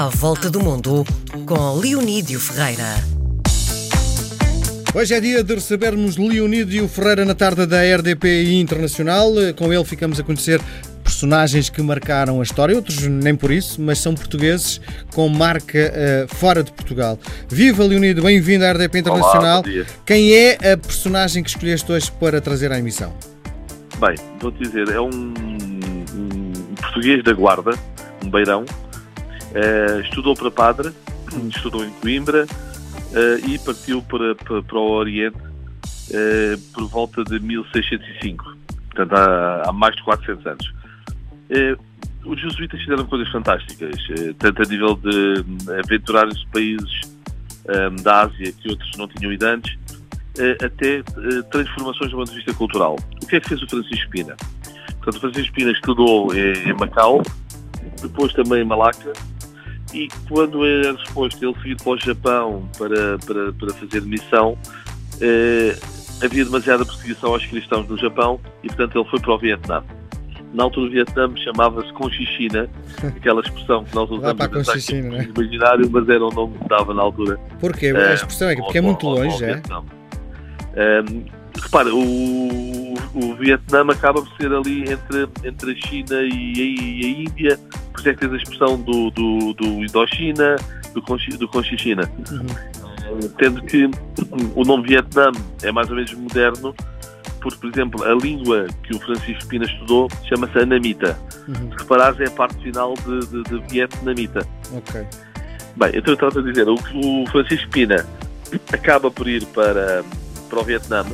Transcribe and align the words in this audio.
À 0.00 0.08
Volta 0.08 0.48
do 0.48 0.60
Mundo, 0.60 1.04
com 1.44 1.78
Leonídio 1.78 2.40
Ferreira. 2.40 2.86
Hoje 4.94 5.12
é 5.12 5.20
dia 5.20 5.44
de 5.44 5.54
recebermos 5.54 6.16
Leonídio 6.16 6.88
Ferreira 6.88 7.22
na 7.26 7.34
tarde 7.34 7.66
da 7.66 7.82
RDP 7.82 8.50
Internacional. 8.58 9.30
Com 9.58 9.70
ele 9.70 9.84
ficamos 9.84 10.18
a 10.18 10.22
conhecer 10.22 10.58
personagens 11.04 11.68
que 11.68 11.82
marcaram 11.82 12.40
a 12.40 12.42
história, 12.42 12.74
outros 12.74 13.06
nem 13.06 13.36
por 13.36 13.50
isso, 13.50 13.78
mas 13.82 13.98
são 13.98 14.14
portugueses 14.14 14.80
com 15.14 15.28
marca 15.28 15.92
uh, 15.92 16.34
fora 16.34 16.64
de 16.64 16.72
Portugal. 16.72 17.18
Viva 17.46 17.84
Leonido, 17.84 18.22
bem-vindo 18.22 18.64
à 18.64 18.72
RDP 18.72 19.00
Internacional. 19.00 19.62
Olá, 19.62 19.86
Quem 20.06 20.32
é 20.32 20.72
a 20.72 20.78
personagem 20.78 21.42
que 21.42 21.50
escolheste 21.50 21.92
hoje 21.92 22.10
para 22.12 22.40
trazer 22.40 22.72
à 22.72 22.78
emissão? 22.78 23.12
Bem, 23.98 24.14
vou-te 24.40 24.60
dizer, 24.60 24.88
é 24.88 24.98
um, 24.98 25.10
um, 25.10 26.52
português 26.80 27.22
da 27.22 27.34
Guarda, 27.34 27.72
um 28.24 28.30
beirão, 28.30 28.64
uh, 29.50 30.00
estudou 30.00 30.34
para 30.34 30.50
padre, 30.50 30.92
estudou 31.48 31.84
em 31.84 31.90
Coimbra 31.90 32.46
uh, 32.46 33.48
e 33.48 33.58
partiu 33.58 34.02
para, 34.02 34.34
para, 34.34 34.62
para 34.62 34.78
o 34.78 34.90
Oriente 34.90 35.38
por 36.74 36.88
volta 36.88 37.22
de 37.22 37.38
1605, 37.38 38.56
portanto 38.88 39.12
há, 39.14 39.68
há 39.68 39.72
mais 39.72 39.94
de 39.94 40.02
400 40.02 40.44
anos. 40.44 40.72
Os 42.24 42.40
jesuítas 42.40 42.80
fizeram 42.80 43.06
coisas 43.06 43.28
fantásticas, 43.30 43.94
tanto 44.40 44.60
a 44.60 44.64
nível 44.64 44.96
de 44.96 45.44
eh, 45.70 45.80
aventurar 45.84 46.26
os 46.26 46.44
países 46.46 47.00
da 48.02 48.22
Ásia 48.22 48.52
que 48.52 48.70
outros 48.70 48.90
não 48.98 49.06
tinham 49.06 49.32
ido 49.32 49.46
antes, 49.46 49.78
até 50.64 51.00
transformações 51.52 52.10
do 52.10 52.16
ponto 52.16 52.30
de 52.30 52.36
vista 52.38 52.54
cultural. 52.54 52.96
O 53.22 53.26
que 53.26 53.36
é 53.36 53.40
que 53.40 53.48
fez 53.48 53.62
o 53.62 53.68
Francisco 53.68 54.10
Pina? 54.10 54.34
Portanto, 54.96 55.16
o 55.16 55.20
Francisco 55.20 55.54
Pina 55.54 55.70
estudou 55.70 56.34
em 56.34 56.72
Macau, 56.72 57.22
depois 58.02 58.32
também 58.32 58.62
em 58.62 58.64
Malaca, 58.64 59.12
e 59.92 60.08
quando 60.28 60.64
era 60.64 60.96
suposto 60.98 61.44
ele 61.44 61.54
seguir 61.60 61.76
para 61.76 61.92
o 61.92 61.98
Japão 61.98 62.68
para, 62.78 63.18
para, 63.18 63.52
para 63.52 63.74
fazer 63.74 64.02
missão, 64.02 64.56
havia 66.24 66.44
demasiada 66.44 66.84
perseguição 66.84 67.32
aos 67.32 67.44
cristãos 67.46 67.88
no 67.88 67.98
Japão 67.98 68.40
e, 68.62 68.68
portanto, 68.68 68.98
ele 68.98 69.10
foi 69.10 69.20
para 69.20 69.34
o 69.34 69.38
Vietnã 69.38 69.82
na 70.52 70.64
altura 70.64 70.86
do 70.86 70.92
Vietnã 70.92 71.32
chamava-se 71.36 71.92
Conchichina, 71.92 72.68
aquela 73.04 73.40
expressão 73.40 73.84
que 73.84 73.94
nós 73.94 74.10
usamos 74.10 74.34
para 74.34 74.48
Conchichina, 74.48 75.18
né? 75.18 75.28
imaginário, 75.36 75.88
mas 75.90 76.08
era 76.08 76.24
o 76.24 76.30
nome 76.30 76.58
que 76.58 76.68
dava 76.68 76.92
na 76.94 77.02
altura. 77.02 77.38
Porquê? 77.58 77.88
A 77.88 78.14
expressão 78.14 78.50
é 78.50 78.56
porque 78.56 78.78
é 78.78 78.80
muito 78.80 79.06
longe, 79.06 79.44
é? 79.44 79.62
Um, 80.76 81.24
repara, 81.60 81.92
o, 81.92 82.94
o 83.14 83.34
Vietnã 83.36 83.84
acaba 83.90 84.22
por 84.22 84.36
ser 84.36 84.52
ali 84.52 84.82
entre, 84.82 85.28
entre 85.44 85.72
a 85.72 85.86
China 85.86 86.20
e 86.22 86.52
a, 86.54 86.62
e 86.62 87.04
a 87.04 87.08
Índia, 87.28 87.60
é 88.06 88.14
que 88.14 88.20
tens 88.20 88.32
a 88.32 88.36
expressão 88.36 88.80
do, 88.80 89.10
do, 89.10 89.54
do 89.54 89.66
Indochina, 89.84 90.56
do, 90.94 91.02
Conchi, 91.02 91.30
do 91.36 91.48
Conchichina. 91.48 92.10
Uhum. 92.30 93.28
Tendo 93.38 93.62
que 93.62 93.90
o 94.54 94.64
nome 94.64 94.88
Vietnã 94.88 95.32
é 95.62 95.72
mais 95.72 95.88
ou 95.90 95.96
menos 95.96 96.12
moderno, 96.14 96.74
porque, 97.40 97.58
por 97.58 97.70
exemplo, 97.70 98.04
a 98.04 98.14
língua 98.14 98.66
que 98.82 98.94
o 98.94 99.00
Francisco 99.00 99.46
Pina 99.48 99.64
estudou 99.64 100.08
chama-se 100.28 100.58
Anamita. 100.58 101.18
Uhum. 101.48 101.70
Se 101.70 101.78
reparares, 101.78 102.20
é 102.20 102.26
a 102.26 102.30
parte 102.30 102.62
final 102.62 102.94
de, 102.94 103.26
de, 103.26 103.42
de 103.44 103.72
Vietnamita. 103.72 104.46
Ok. 104.72 105.06
Bem, 105.76 105.90
então 105.94 106.12
eu 106.12 106.14
estava 106.14 106.40
a 106.40 106.42
dizer, 106.42 106.68
o, 106.68 106.74
o 106.74 107.26
Francisco 107.30 107.70
Pina 107.70 108.06
acaba 108.72 109.10
por 109.10 109.28
ir 109.28 109.44
para, 109.46 110.04
para 110.48 110.60
o 110.60 110.64
Vietnã 110.64 111.04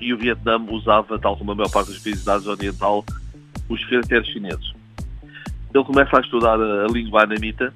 e 0.00 0.12
o 0.12 0.18
Vietnã 0.18 0.58
usava, 0.68 1.18
tal 1.18 1.36
como 1.36 1.52
a 1.52 1.54
maior 1.54 1.70
parte 1.70 1.88
dos 1.88 1.98
países 1.98 2.24
da 2.24 2.34
Ásia 2.34 2.50
Oriental, 2.50 3.04
os 3.68 3.84
caracteres 3.84 4.26
chineses. 4.28 4.71
Ele 5.74 5.84
começa 5.84 6.16
a 6.16 6.20
estudar 6.20 6.60
a, 6.60 6.84
a 6.84 6.88
língua 6.88 7.22
anamita, 7.22 7.72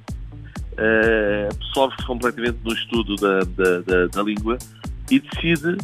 uh, 0.72 1.54
absorve-se 1.54 2.06
completamente 2.06 2.58
no 2.64 2.72
estudo 2.72 3.16
da, 3.16 3.40
da, 3.40 3.80
da, 3.80 4.06
da 4.06 4.22
língua 4.22 4.58
e 5.10 5.20
decide 5.20 5.76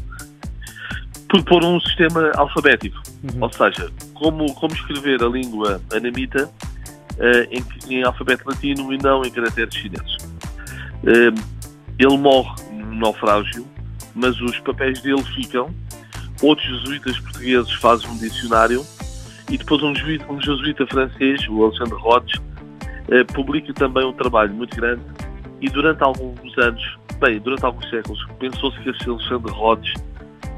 por 1.29 1.43
pôr 1.45 1.65
um 1.65 1.81
sistema 1.81 2.31
alfabético. 2.37 3.01
Uhum. 3.23 3.43
Ou 3.43 3.53
seja, 3.53 3.91
como, 4.15 4.55
como 4.55 4.75
escrever 4.75 5.23
a 5.23 5.29
língua 5.29 5.81
anamita 5.93 6.45
uh, 6.45 7.49
em, 7.51 7.65
em, 7.89 8.03
alfabeto 8.03 8.47
latino 8.47 8.93
e 8.93 8.99
não 8.99 9.25
em 9.25 9.31
caracteres 9.31 9.75
chineses. 9.75 10.17
Uh, 11.03 11.35
ele 11.99 12.19
morre 12.19 12.63
num 12.73 12.99
naufrágio, 12.99 13.67
mas 14.15 14.39
os 14.41 14.59
papéis 14.61 15.01
dele 15.01 15.23
ficam. 15.35 15.75
Outros 16.43 16.67
jesuítas 16.81 17.19
portugueses 17.21 17.73
fazem 17.75 18.11
um 18.11 18.19
dicionário 18.19 18.85
e 19.53 19.59
depois 19.59 19.83
um 19.83 19.95
jesuíta, 19.95 20.33
um 20.33 20.41
jesuíta 20.41 20.87
francês, 20.87 21.47
o 21.47 21.63
Alexandre 21.63 21.95
Rhodes, 21.95 22.41
uh, 22.41 23.33
publica 23.35 23.73
também 23.75 24.03
um 24.03 24.13
trabalho 24.15 24.53
muito 24.55 24.75
grande 24.75 25.03
e 25.61 25.69
durante 25.69 26.03
alguns 26.03 26.57
anos, 26.57 26.99
bem, 27.21 27.39
durante 27.39 27.63
alguns 27.63 27.89
séculos, 27.91 28.27
pensou-se 28.41 28.81
que 28.81 28.89
este 28.89 29.11
Alexandre 29.11 29.53
Rhodes 29.53 29.93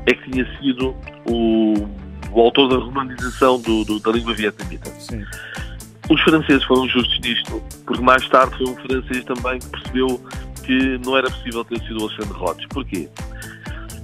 é 0.07 0.15
que 0.15 0.31
tinha 0.31 0.61
sido 0.61 0.95
o, 1.29 1.75
o 2.31 2.41
autor 2.41 2.69
da 2.69 2.77
romanização 2.77 3.61
do, 3.61 3.85
do, 3.85 3.99
da 3.99 4.13
língua 4.13 4.33
vietnamita. 4.33 4.89
Sim. 4.91 5.25
Os 6.09 6.21
franceses 6.21 6.63
foram 6.63 6.89
justos 6.89 7.19
nisto, 7.19 7.61
porque 7.85 8.03
mais 8.03 8.29
tarde 8.29 8.57
foi 8.57 8.69
um 8.69 8.77
francês 8.77 9.25
também 9.25 9.59
que 9.59 9.69
percebeu 9.71 10.21
que 10.65 10.99
não 11.05 11.17
era 11.19 11.29
possível 11.31 11.65
ter 11.65 11.81
sido 11.81 11.99
o 11.99 12.05
Alexandre 12.05 12.39
Rhodes. 12.39 12.67
Porquê? 12.69 13.09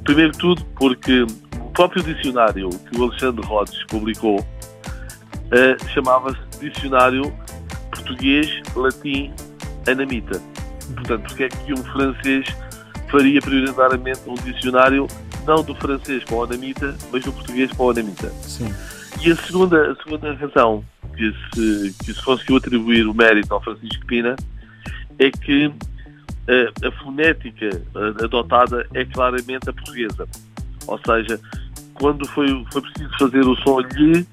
Primeiro 0.02 0.32
de 0.32 0.38
tudo, 0.38 0.64
porque 0.76 1.22
o 1.22 1.70
próprio 1.72 2.02
dicionário 2.02 2.68
que 2.70 2.98
o 2.98 3.04
Alexandre 3.04 3.46
Rhodes 3.46 3.84
publicou 3.84 4.44
uh, 5.50 5.88
chamava-se 5.88 6.38
Dicionário 6.60 7.32
Português 7.90 8.48
Latim 8.74 9.32
Anamita. 9.88 10.40
Portanto, 10.94 11.22
porque 11.28 11.44
é 11.44 11.48
que 11.48 11.72
um 11.72 11.84
francês 11.84 12.46
faria 13.10 13.40
prioritariamente 13.40 14.20
um 14.26 14.34
dicionário 14.34 15.06
não 15.46 15.62
do 15.62 15.74
francês 15.74 16.22
para 16.24 16.34
o 16.34 16.44
anamita, 16.44 16.94
mas 17.12 17.24
do 17.24 17.32
português 17.32 17.72
para 17.72 17.84
o 17.84 17.90
anamita. 17.90 18.28
Sim. 18.42 18.72
E 19.22 19.32
a 19.32 19.36
segunda, 19.36 19.92
a 19.92 19.96
segunda 19.96 20.34
razão 20.34 20.84
que 21.16 21.32
se, 21.32 21.94
que 22.04 22.14
se 22.14 22.24
conseguiu 22.24 22.56
atribuir 22.56 23.06
o 23.06 23.14
mérito 23.14 23.52
ao 23.52 23.62
Francisco 23.62 24.06
Pina 24.06 24.36
é 25.18 25.30
que 25.30 25.72
a, 26.48 26.52
eh, 26.52 26.88
a 26.88 26.92
fonética 27.02 27.66
eh, 27.66 28.24
adotada 28.24 28.86
é 28.94 29.04
claramente 29.04 29.68
a 29.68 29.72
portuguesa. 29.72 30.26
Ou 30.86 30.98
seja, 31.04 31.38
quando 31.94 32.26
foi, 32.28 32.48
foi 32.72 32.82
preciso 32.82 33.18
fazer 33.18 33.46
o 33.46 33.54
som 33.56 33.80
lhe, 33.80 34.26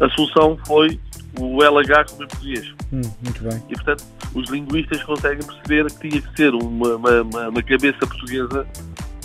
a 0.00 0.08
solução 0.10 0.58
foi 0.66 0.98
o 1.38 1.62
LH 1.62 2.04
como 2.10 2.24
em 2.24 2.28
português. 2.28 2.74
Hum, 2.92 3.02
muito 3.22 3.42
bem. 3.42 3.62
E, 3.68 3.74
portanto, 3.74 4.04
os 4.34 4.48
linguistas 4.50 5.02
conseguem 5.04 5.44
perceber 5.44 5.86
que 5.86 6.08
tinha 6.08 6.22
que 6.22 6.36
ser 6.36 6.54
uma, 6.54 6.96
uma, 6.96 7.48
uma 7.48 7.62
cabeça 7.62 7.98
portuguesa 7.98 8.66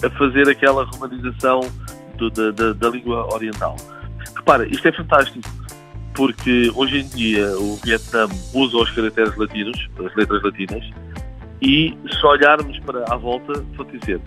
a 0.03 0.09
fazer 0.11 0.49
aquela 0.49 0.83
romanização 0.85 1.61
do, 2.17 2.29
da, 2.29 2.51
da, 2.51 2.73
da, 2.73 2.89
língua 2.89 3.33
oriental. 3.33 3.75
Repara, 4.35 4.67
isto 4.67 4.87
é 4.87 4.91
fantástico, 4.91 5.49
porque 6.13 6.71
hoje 6.75 6.99
em 6.99 7.07
dia 7.07 7.47
o 7.57 7.75
Vietnã 7.77 8.27
usa 8.53 8.77
os 8.77 8.91
caracteres 8.91 9.35
latinos, 9.37 9.89
as 10.05 10.15
letras 10.15 10.43
latinas, 10.43 10.83
e 11.61 11.97
se 12.11 12.25
olharmos 12.25 12.77
para 12.79 13.05
a 13.11 13.15
volta, 13.15 13.53
vou 13.75 13.85
dizer, 13.85 14.19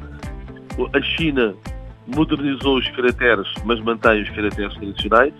a 0.93 1.03
China 1.03 1.55
modernizou 2.07 2.79
os 2.79 2.89
caracteres, 2.91 3.47
mas 3.65 3.81
mantém 3.81 4.23
os 4.23 4.31
caracteres 4.31 4.75
tradicionais. 4.75 5.35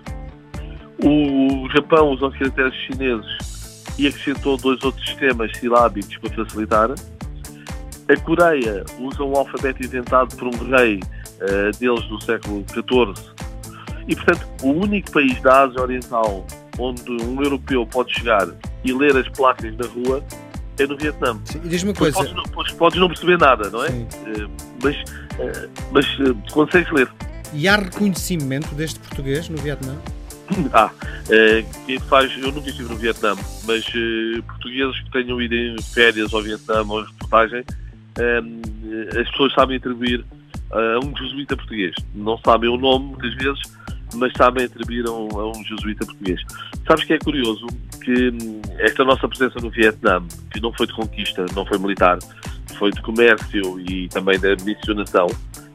O 1.05 1.69
Japão 1.75 2.11
usa 2.11 2.27
os 2.27 2.39
caracteres 2.39 2.75
chineses 2.75 3.85
e 3.99 4.07
acrescentou 4.07 4.57
dois 4.57 4.83
outros 4.83 5.05
sistemas 5.07 5.51
silábicos 5.59 6.17
para 6.19 6.45
facilitar. 6.45 6.91
A 8.09 8.21
Coreia 8.21 8.85
usa 9.01 9.23
um 9.23 9.37
alfabeto 9.37 9.85
inventado 9.85 10.35
por 10.37 10.49
um 10.49 10.71
rei 10.71 11.01
uh, 11.01 11.79
deles 11.79 12.05
do 12.05 12.23
século 12.23 12.65
XIV 12.71 13.37
e, 14.09 14.15
portanto, 14.15 14.47
o 14.63 14.69
único 14.69 15.11
país 15.11 15.41
da 15.43 15.63
Ásia 15.63 15.83
Oriental 15.83 16.47
onde 16.79 17.11
um 17.11 17.43
europeu 17.43 17.87
pode 17.87 18.15
chegar 18.15 18.47
e 18.85 18.93
ler 18.93 19.17
as 19.17 19.29
placas 19.31 19.75
da 19.77 19.89
rua 19.89 20.23
é 20.79 20.87
no 20.87 20.97
Vietnã. 20.97 21.41
Sim, 21.45 21.61
e 21.65 21.69
diz-me 21.69 21.91
uma 21.91 21.97
coisa. 21.97 22.17
Podes, 22.17 22.51
podes, 22.51 22.73
podes, 22.75 23.01
não 23.01 23.09
perceber 23.09 23.39
nada, 23.39 23.71
não 23.71 23.85
é? 23.85 23.89
Uh, 23.89 24.51
mas 24.83 24.97
uh, 24.97 25.71
mas 25.91 26.07
consegues 26.53 26.91
ler. 26.93 27.11
E 27.53 27.67
há 27.67 27.77
reconhecimento 27.77 28.75
deste 28.75 29.01
português 29.01 29.49
no 29.49 29.57
Vietnã? 29.57 29.97
Ah, 30.73 30.91
quem 31.87 31.99
faz, 31.99 32.33
eu 32.39 32.53
nunca 32.53 32.71
estive 32.71 32.89
no 32.89 32.97
Vietnã, 32.97 33.35
mas 33.65 33.85
portugueses 34.47 35.01
que 35.01 35.11
tenham 35.11 35.41
ido 35.43 35.55
em 35.55 35.77
férias 35.83 36.33
ao 36.33 36.41
Vietnã 36.41 36.83
ou 36.83 37.01
em 37.01 37.05
reportagem 37.05 37.65
as 39.21 39.31
pessoas 39.31 39.53
sabem 39.53 39.77
atribuir 39.77 40.25
a 40.71 40.99
um 41.05 41.17
jesuíta 41.17 41.57
português. 41.57 41.95
Não 42.15 42.39
sabem 42.39 42.69
o 42.69 42.77
nome, 42.77 43.07
muitas 43.07 43.35
vezes, 43.35 43.61
mas 44.15 44.33
sabem 44.37 44.65
atribuir 44.65 45.07
a 45.07 45.13
um, 45.13 45.29
a 45.39 45.51
um 45.51 45.65
jesuíta 45.65 46.05
português. 46.05 46.41
Sabes 46.87 47.05
que 47.05 47.13
é 47.13 47.19
curioso 47.19 47.67
que 48.03 48.31
hum, 48.31 48.63
esta 48.79 49.05
nossa 49.05 49.29
presença 49.29 49.59
no 49.61 49.71
Vietnã, 49.71 50.23
que 50.51 50.61
não 50.61 50.73
foi 50.73 50.87
de 50.87 50.95
conquista, 50.95 51.45
não 51.55 51.67
foi 51.67 51.79
militar, 51.79 52.19
foi 52.79 52.91
de 52.91 53.01
comércio 53.03 53.81
e 53.81 54.09
também 54.09 54.39
de 54.39 54.57
missionação, 54.65 55.27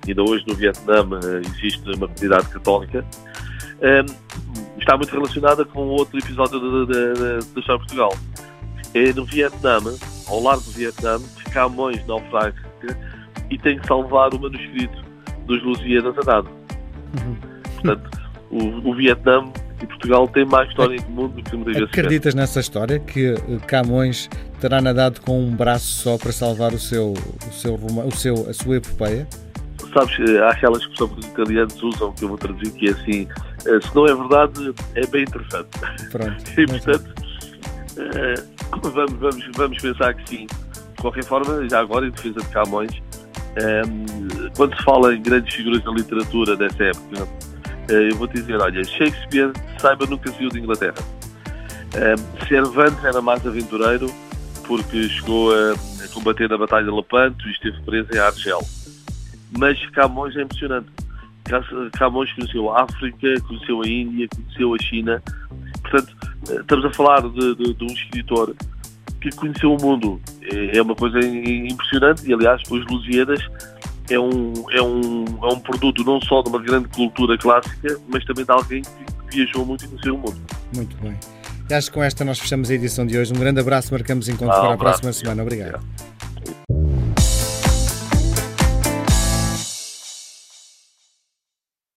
ainda 0.07 0.23
hoje 0.23 0.43
no 0.47 0.55
Vietnã 0.55 1.07
eh, 1.23 1.41
existe 1.47 1.83
uma 1.95 2.07
comunidade 2.07 2.49
católica, 2.49 3.05
está 4.81 4.97
muito 4.97 5.11
relacionada 5.11 5.63
com 5.63 5.87
outro 5.87 6.17
episódio 6.17 6.59
da, 6.85 7.37
história 7.39 7.39
de 7.41 7.67
Portugal, 7.67 8.13
É 8.93 9.13
no 9.13 9.25
Vietnã, 9.25 9.79
ao 10.27 10.41
largo 10.41 10.63
do 10.63 10.71
Vietnã, 10.71 11.19
que 11.19 11.51
Camões 11.51 12.05
naufraga 12.05 12.55
e 13.49 13.57
tem 13.57 13.77
que 13.77 13.87
salvar 13.87 14.33
o 14.33 14.39
manuscrito 14.39 15.03
dos 15.45 15.61
Lusíadas 15.63 16.17
a 16.17 16.23
nada. 16.23 16.49
Uhum. 16.49 17.35
Portanto, 17.75 18.09
o, 18.49 18.89
o 18.89 18.95
Vietnã 18.95 19.43
e 19.81 19.85
Portugal 19.85 20.27
têm 20.27 20.45
mais 20.45 20.69
história 20.69 20.95
em 20.95 21.01
comum 21.01 21.27
do 21.27 21.43
que 21.43 21.55
muitas 21.55 21.73
vezes. 21.73 21.89
Acreditas 21.89 22.35
nessa 22.35 22.59
história 22.59 22.99
que 22.99 23.33
eh, 23.33 23.59
Camões 23.67 24.29
terá 24.59 24.81
nadado 24.81 25.21
com 25.21 25.43
um 25.43 25.55
braço 25.55 25.85
só 25.85 26.17
para 26.17 26.31
salvar 26.31 26.73
o 26.73 26.79
seu, 26.79 27.13
o 27.13 27.53
seu, 27.53 27.75
o 27.75 28.11
seu, 28.11 28.49
a 28.49 28.53
sua 28.53 28.77
epopeia? 28.77 29.27
Sabes, 29.93 30.17
eh, 30.19 30.39
há 30.39 30.51
aquela 30.51 30.77
expressão 30.77 31.09
que 31.09 31.19
os 31.19 31.25
italianos 31.25 31.83
usam, 31.83 32.13
que 32.13 32.23
eu 32.23 32.29
vou 32.29 32.37
traduzir, 32.37 32.71
que 32.71 32.87
é 32.87 32.91
assim, 32.91 33.27
eh, 33.65 33.79
se 33.81 33.95
não 33.95 34.05
é 34.05 34.15
verdade, 34.15 34.73
é 34.95 35.05
bem 35.07 35.23
interessante. 35.23 35.69
Pronto. 36.11 36.43
e, 36.59 36.65
portanto, 36.65 37.13
vamos, 38.81 39.19
vamos, 39.19 39.49
vamos 39.55 39.77
pensar 39.79 40.13
que 40.13 40.29
sim. 40.29 40.47
De 40.47 41.01
qualquer 41.01 41.23
forma, 41.23 41.67
já 41.69 41.79
agora, 41.79 42.07
em 42.07 42.11
defesa 42.11 42.39
de 42.39 42.47
Camões, 42.47 42.91
quando 44.55 44.77
se 44.77 44.83
fala 44.83 45.15
em 45.15 45.21
grandes 45.21 45.53
figuras 45.53 45.83
da 45.83 45.91
literatura 45.91 46.55
dessa 46.55 46.83
época, 46.83 47.27
eu 47.89 48.15
vou 48.15 48.27
dizer, 48.27 48.61
olha, 48.61 48.83
Shakespeare, 48.83 49.51
saiba, 49.77 50.05
nunca 50.05 50.31
saiu 50.31 50.49
de 50.49 50.59
Inglaterra. 50.59 50.95
Cervantes 52.47 53.03
era 53.03 53.21
mais 53.21 53.45
aventureiro 53.45 54.09
porque 54.71 55.09
chegou 55.09 55.53
a, 55.53 55.75
combater 56.13 56.49
na 56.49 56.57
Batalha 56.57 56.85
de 56.85 56.91
Lepanto 56.91 57.47
e 57.47 57.51
esteve 57.51 57.81
preso 57.81 58.07
em 58.13 58.17
Argel. 58.19 58.61
Mas 59.57 59.77
Camões 59.91 60.35
é 60.35 60.41
impressionante. 60.43 60.87
Camões 61.97 62.31
conheceu 62.33 62.71
a 62.71 62.83
África, 62.83 63.41
conheceu 63.47 63.81
a 63.81 63.87
Índia, 63.87 64.27
conheceu 64.33 64.73
a 64.73 64.77
China. 64.79 65.23
Portanto, 65.81 66.15
estamos 66.49 66.85
a 66.85 66.93
falar 66.93 67.21
de, 67.21 67.55
de, 67.55 67.73
de 67.73 67.83
um 67.83 67.87
escritor 67.87 68.55
que 69.19 69.29
conheceu 69.35 69.73
o 69.73 69.81
mundo. 69.81 70.21
É, 70.41 70.77
é 70.77 70.81
uma 70.81 70.95
coisa 70.95 71.19
impressionante 71.19 72.27
e, 72.27 72.33
aliás, 72.33 72.61
os 72.69 72.85
Lusíadas 72.87 73.41
é 74.09 74.19
um, 74.19 74.53
é, 74.71 74.81
um, 74.81 75.25
é 75.43 75.53
um 75.53 75.59
produto 75.59 76.03
não 76.03 76.19
só 76.21 76.41
de 76.41 76.49
uma 76.49 76.59
grande 76.59 76.87
cultura 76.89 77.37
clássica, 77.37 77.97
mas 78.09 78.23
também 78.25 78.45
de 78.45 78.51
alguém 78.51 78.81
que 78.81 79.35
viajou 79.35 79.65
muito 79.65 79.85
e 79.85 79.87
conheceu 79.87 80.15
o 80.15 80.17
mundo. 80.17 80.41
Muito 80.75 80.95
bem. 80.97 81.17
E 81.69 81.73
acho 81.73 81.87
que 81.87 81.93
com 81.93 82.03
esta 82.03 82.25
nós 82.25 82.39
fechamos 82.39 82.69
a 82.69 82.73
edição 82.73 83.05
de 83.05 83.17
hoje. 83.17 83.33
Um 83.33 83.39
grande 83.39 83.61
abraço, 83.61 83.93
marcamos 83.93 84.27
encontro 84.27 84.53
ah, 84.53 84.61
um 84.61 84.65
para 84.65 84.73
a 84.73 84.77
próxima 84.77 85.13
semana. 85.13 85.41
Obrigado. 85.41 85.75
Obrigado. 85.75 86.10